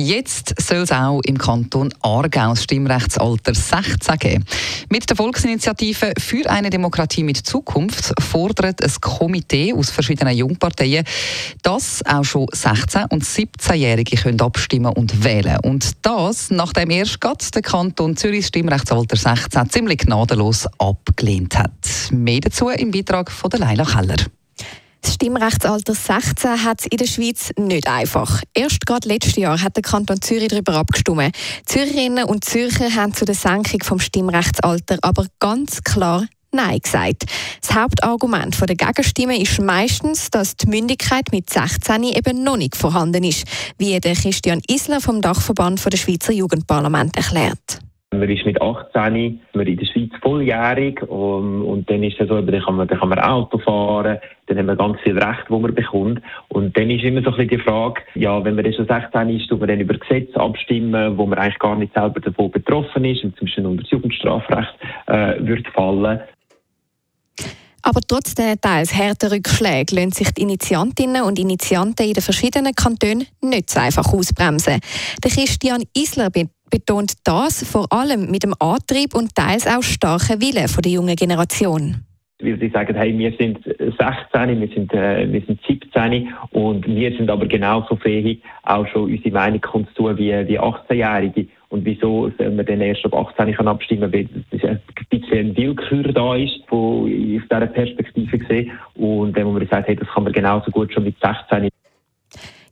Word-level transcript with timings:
Jetzt 0.00 0.54
soll 0.62 0.82
es 0.82 0.92
auch 0.92 1.20
im 1.24 1.36
Kanton 1.36 1.92
Aargau 2.02 2.50
das 2.50 2.62
Stimmrechtsalter 2.62 3.52
16 3.52 4.16
geben. 4.18 4.44
Mit 4.90 5.10
der 5.10 5.16
Volksinitiative 5.16 6.12
für 6.16 6.48
eine 6.48 6.70
Demokratie 6.70 7.24
mit 7.24 7.38
Zukunft 7.38 8.12
fordert 8.22 8.80
ein 8.80 8.92
Komitee 9.00 9.72
aus 9.72 9.90
verschiedenen 9.90 10.36
Jungparteien, 10.36 11.04
dass 11.62 12.06
auch 12.06 12.22
schon 12.22 12.46
16- 12.46 13.10
und 13.10 13.24
17-Jährige 13.24 14.16
können 14.16 14.40
abstimmen 14.40 14.92
und 14.92 15.24
wählen 15.24 15.58
Und 15.64 15.90
das, 16.02 16.52
nachdem 16.52 16.90
erst 16.90 17.20
gerade 17.20 17.44
der 17.52 17.62
Kanton 17.62 18.16
Zürich 18.16 18.42
das 18.42 18.48
Stimmrechtsalter 18.50 19.16
16 19.16 19.68
ziemlich 19.68 19.98
gnadenlos 19.98 20.68
abgelehnt 20.78 21.58
hat. 21.58 21.72
Mehr 22.12 22.38
dazu 22.38 22.68
im 22.68 22.92
Beitrag 22.92 23.32
von 23.32 23.50
der 23.50 23.58
Leila 23.58 23.84
Keller. 23.84 24.37
Das 25.00 25.14
Stimmrechtsalter 25.14 25.94
16 25.94 26.64
hat 26.64 26.80
es 26.80 26.86
in 26.86 26.98
der 26.98 27.06
Schweiz 27.06 27.50
nicht 27.58 27.88
einfach. 27.88 28.42
Erst 28.54 28.84
gerade 28.86 29.08
letztes 29.08 29.36
Jahr 29.36 29.60
hat 29.60 29.76
der 29.76 29.82
Kanton 29.82 30.20
Zürich 30.20 30.48
darüber 30.48 30.74
abgestimmt. 30.74 31.34
Zürcherinnen 31.66 32.24
und 32.24 32.44
Zürcher 32.44 32.94
haben 32.94 33.14
zu 33.14 33.24
der 33.24 33.34
Senkung 33.34 33.82
vom 33.82 34.00
Stimmrechtsalter 34.00 34.98
aber 35.02 35.26
ganz 35.38 35.82
klar 35.82 36.26
Nein 36.50 36.78
gesagt. 36.78 37.26
Das 37.60 37.76
Hauptargument 37.76 38.58
der 38.58 38.74
Gegenstimme 38.74 39.38
ist 39.38 39.60
meistens, 39.60 40.30
dass 40.30 40.56
die 40.56 40.66
Mündigkeit 40.66 41.30
mit 41.30 41.50
16 41.50 42.02
eben 42.04 42.42
noch 42.42 42.56
nicht 42.56 42.74
vorhanden 42.74 43.22
ist, 43.24 43.44
wie 43.76 44.00
der 44.00 44.14
Christian 44.14 44.62
Isler 44.66 45.02
vom 45.02 45.20
Dachverband 45.20 45.84
der 45.92 45.98
Schweizer 45.98 46.32
Jugendparlament 46.32 47.16
erklärt. 47.16 47.80
Man 48.10 48.30
ist 48.30 48.46
mit 48.46 48.60
18 48.62 49.40
man 49.52 49.66
in 49.66 49.76
der 49.76 49.84
Schweiz 49.84 50.10
volljährig 50.22 51.02
und, 51.02 51.60
und 51.60 51.90
dann 51.90 52.02
ist 52.02 52.18
es 52.18 52.26
so, 52.26 52.40
dann 52.40 52.62
kann, 52.62 52.76
man, 52.76 52.88
dann 52.88 52.98
kann 52.98 53.10
man 53.10 53.18
Auto 53.18 53.58
fahren, 53.58 54.18
dann 54.46 54.58
haben 54.58 54.66
wir 54.66 54.76
ganz 54.76 54.98
viel 55.02 55.18
Recht, 55.18 55.44
wo 55.50 55.58
man 55.58 55.74
bekommt. 55.74 56.22
Und 56.48 56.74
dann 56.78 56.88
ist 56.88 57.04
immer 57.04 57.20
so 57.20 57.30
ein 57.30 57.36
bisschen 57.36 57.48
die 57.48 57.58
Frage, 57.58 58.00
ja, 58.14 58.42
wenn 58.42 58.54
man 58.54 58.64
dann 58.64 58.72
schon 58.72 58.86
16 58.86 59.28
ist, 59.28 59.48
tut 59.48 59.60
man 59.60 59.68
dann 59.68 59.80
über 59.80 59.92
Gesetze 59.92 60.40
abstimmen, 60.40 61.18
wo 61.18 61.26
man 61.26 61.38
eigentlich 61.38 61.58
gar 61.58 61.76
nicht 61.76 61.92
selber 61.92 62.20
davon 62.20 62.50
betroffen 62.50 63.04
ist, 63.04 63.24
und 63.24 63.36
zum 63.36 63.46
Beispiel 63.46 63.66
unter 63.66 63.82
das 63.82 63.90
Jugendstrafrecht 63.90 64.74
äh, 65.08 65.34
wird 65.40 65.68
fallen. 65.68 66.20
Aber 67.82 68.00
trotz 68.06 68.34
der 68.34 68.60
teils 68.60 68.94
harten 68.94 69.30
Rückschläge 69.30 69.94
lassen 69.94 70.12
sich 70.12 70.30
die 70.32 70.42
Initiantinnen 70.42 71.22
und 71.22 71.38
Initianten 71.38 72.06
in 72.06 72.12
den 72.12 72.22
verschiedenen 72.22 72.74
Kantonen 72.74 73.26
nicht 73.40 73.70
so 73.70 73.80
einfach 73.80 74.12
ausbremsen. 74.12 74.80
Der 75.22 75.30
Christian 75.30 75.82
Isler 75.96 76.30
betont 76.70 77.14
das 77.24 77.64
vor 77.64 77.86
allem 77.90 78.30
mit 78.30 78.42
dem 78.42 78.54
Antrieb 78.58 79.14
und 79.14 79.34
teils 79.34 79.66
auch 79.66 79.82
starken 79.82 80.40
Willen 80.40 80.66
der 80.84 80.92
jungen 80.92 81.16
Generation 81.16 82.04
weil 82.40 82.58
sie 82.58 82.68
sagen, 82.68 82.94
hey, 82.94 83.16
wir 83.18 83.32
sind 83.32 83.58
16, 83.64 84.60
wir 84.60 84.68
sind, 84.68 84.92
äh, 84.94 85.30
wir 85.30 85.40
sind 85.42 85.60
17 85.66 86.28
und 86.50 86.86
wir 86.86 87.10
sind 87.16 87.30
aber 87.30 87.46
genauso 87.46 87.96
fähig, 87.96 88.42
auch 88.62 88.86
schon 88.86 89.10
unsere 89.10 89.30
Meinung 89.30 89.60
kundzutun 89.60 90.18
wie, 90.18 90.30
wie 90.46 90.58
18-Jährige. 90.58 91.48
Und 91.70 91.84
wieso 91.84 92.30
sollen 92.38 92.56
wir 92.56 92.64
dann 92.64 92.80
erst 92.80 93.04
ab 93.04 93.14
18 93.14 93.54
kann 93.54 93.68
abstimmen, 93.68 94.12
weil 94.12 94.28
ein 94.52 94.80
bisschen 95.10 95.56
Willkür 95.56 96.12
da 96.12 96.36
ist, 96.36 96.60
von, 96.68 97.02
aus 97.04 97.42
dieser 97.50 97.66
Perspektive 97.66 98.38
gesehen. 98.38 98.70
Und 98.94 99.36
wo 99.36 99.50
man 99.50 99.66
sagt, 99.66 99.88
hey, 99.88 99.96
das 99.96 100.08
kann 100.08 100.24
man 100.24 100.32
genauso 100.32 100.70
gut 100.70 100.92
schon 100.92 101.04
mit 101.04 101.16
16 101.20 101.68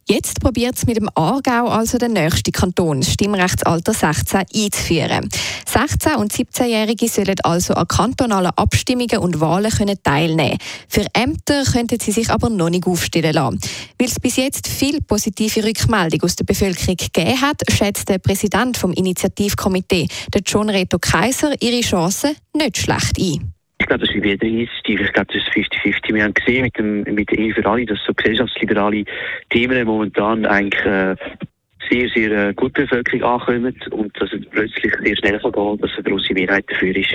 Jetzt 0.09 0.39
probiert 0.41 0.77
es 0.77 0.87
mit 0.87 0.97
dem 0.97 1.11
Aargau, 1.17 1.67
also 1.67 1.99
der 1.99 2.09
nächste 2.09 2.53
Kanton, 2.53 3.01
das 3.01 3.13
Stimmrechtsalter 3.13 3.93
16 3.93 4.45
einzuführen. 4.55 5.29
16- 5.69 6.15
und 6.15 6.33
17-Jährige 6.33 7.09
sollen 7.09 7.35
also 7.43 7.75
an 7.75 7.89
kantonalen 7.89 8.53
Abstimmungen 8.55 9.19
und 9.19 9.41
Wahlen 9.41 9.73
können 9.73 10.01
teilnehmen 10.05 10.59
Für 10.89 11.05
Ämter 11.13 11.65
könnten 11.65 11.99
sie 11.99 12.13
sich 12.13 12.31
aber 12.31 12.49
noch 12.51 12.71
nicht 12.71 12.87
aufstellen 12.87 13.35
lassen. 13.35 13.59
Weil 13.99 14.09
es 14.09 14.21
bis 14.21 14.37
jetzt 14.37 14.69
viel 14.69 15.01
positive 15.01 15.65
Rückmeldung 15.65 16.23
aus 16.23 16.37
der 16.37 16.45
Bevölkerung 16.45 16.97
gegeben 16.97 17.41
hat, 17.41 17.63
schätzt 17.69 18.09
der 18.09 18.19
Präsident 18.19 18.77
vom 18.77 18.93
Initiativkomitee, 18.93 20.07
der 20.33 20.43
John 20.47 20.71
Reto 20.71 21.01
Kaiser, 21.01 21.61
ihre 21.61 21.81
Chancen 21.81 22.37
nicht 22.55 22.79
schlecht 22.79 23.19
ein. 23.19 23.56
Ich 23.87 23.89
glaube, 23.89 24.05
das 24.05 24.13
ist 24.13 24.21
wie 24.21 24.29
jeder 24.31 24.49
Initiative. 24.49 25.05
Ich 25.05 25.13
glaube, 25.13 25.33
das 25.33 25.37
ist 25.37 25.73
50-50. 25.73 26.13
Wir 26.13 26.25
haben 26.25 26.35
gesehen 26.35 26.63
mit, 26.63 26.77
dem, 26.77 27.03
mit 27.05 27.31
der 27.31 27.67
alle, 27.71 27.87
dass 27.87 28.01
so 28.05 28.13
gesellschaftsliberale 28.15 29.05
Themen 29.51 29.87
momentan 29.87 30.45
eigentlich 30.45 30.85
äh, 30.85 31.15
sehr, 31.89 32.09
sehr 32.09 32.49
äh, 32.49 32.55
gut 32.55 32.73
Bevölkerung 32.73 33.23
ankommen 33.23 33.77
und 33.93 34.21
dass 34.21 34.33
es 34.33 34.45
plötzlich 34.51 34.93
sehr 35.05 35.17
schnell 35.19 35.39
kann 35.39 35.79
dass 35.79 35.93
eine 35.93 36.03
grosse 36.03 36.35
Mehrheit 36.35 36.65
dafür 36.69 36.97
ist. 36.97 37.15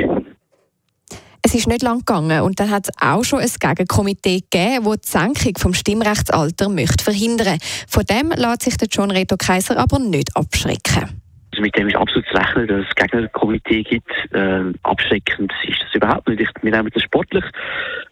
Es 1.41 1.55
ist 1.55 1.67
nicht 1.67 1.81
lang 1.81 2.05
gegangen 2.05 2.39
und 2.39 2.57
dann 2.61 2.69
hat 2.69 2.87
es 2.87 3.01
auch 3.01 3.25
schon 3.25 3.39
ein 3.39 3.51
Gegenkomitee 3.59 4.39
gegeben, 4.49 4.85
das 4.85 5.01
die 5.01 5.11
Senkung 5.11 5.57
vom 5.57 5.73
Stimmrechtsalter 5.73 6.69
möchte 6.69 7.03
verhindern. 7.03 7.57
Von 7.89 8.05
dem 8.05 8.29
lässt 8.29 8.61
sich 8.61 8.77
der 8.77 8.87
John 8.89 9.11
Reto 9.11 9.35
Kaiser 9.35 9.77
aber 9.77 9.99
nicht 9.99 10.37
abschrecken. 10.37 11.21
Also 11.51 11.61
mit 11.61 11.75
dem 11.75 11.87
ist 11.89 11.95
absolut 11.95 12.25
zu 12.27 12.35
rechnen, 12.35 12.67
dass 12.67 12.85
es 12.87 12.95
Gegnerkomitee 12.95 13.83
gibt. 13.83 14.09
Äh, 14.31 14.71
abschreckend 14.83 15.51
ist 15.67 15.81
das 15.81 15.93
überhaupt 15.93 16.27
nicht. 16.27 16.51
Wir 16.61 16.71
nehmen 16.71 16.89
das 16.93 17.03
sportlich 17.03 17.43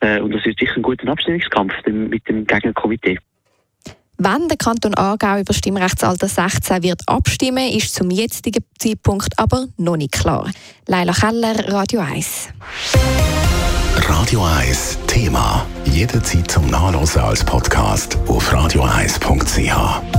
äh, 0.01 0.19
und 0.19 0.33
das 0.33 0.45
ist 0.45 0.59
sicher 0.59 0.75
ein 0.75 0.81
guter 0.81 1.07
Abstimmungskampf 1.07 1.73
mit 1.85 2.27
dem 2.27 2.45
Gegnerkomitee. 2.45 3.17
Wann 4.21 4.49
der 4.49 4.57
Kanton 4.57 4.93
Aargau 4.95 5.39
über 5.39 5.53
Stimmrechtsalter 5.53 6.27
16 6.27 6.83
wird 6.83 7.01
abstimmen, 7.07 7.71
ist 7.71 7.95
zum 7.95 8.11
jetzigen 8.11 8.65
Zeitpunkt 8.77 9.29
aber 9.37 9.67
noch 9.77 9.95
nicht 9.95 10.11
klar. 10.11 10.51
Leila 10.87 11.13
Keller, 11.13 11.71
Radio 11.71 12.01
1. 12.01 12.49
Radio 13.95 14.43
1 14.43 14.99
Thema. 15.07 15.65
Jederzeit 15.85 16.51
zum 16.51 16.67
Nachlesen 16.67 17.21
als 17.21 17.45
Podcast 17.45 18.17
auf 18.27 18.53
radio1.ch. 18.53 20.18